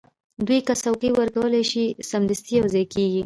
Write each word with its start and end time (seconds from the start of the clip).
دوی 0.45 0.59
که 0.67 0.73
څوکۍ 0.83 1.09
ورکړل 1.13 1.53
شي، 1.71 1.85
سمدستي 2.09 2.51
یو 2.59 2.65
ځای 2.73 2.85
کېږي. 2.93 3.19